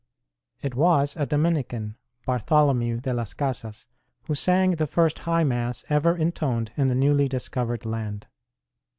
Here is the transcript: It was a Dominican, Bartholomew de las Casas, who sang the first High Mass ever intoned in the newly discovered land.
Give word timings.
It 0.63 0.73
was 0.73 1.15
a 1.15 1.27
Dominican, 1.27 1.95
Bartholomew 2.25 3.01
de 3.01 3.13
las 3.13 3.35
Casas, 3.35 3.85
who 4.23 4.33
sang 4.33 4.71
the 4.71 4.87
first 4.87 5.19
High 5.29 5.43
Mass 5.43 5.85
ever 5.89 6.17
intoned 6.17 6.71
in 6.75 6.87
the 6.87 6.95
newly 6.95 7.27
discovered 7.27 7.85
land. 7.85 8.25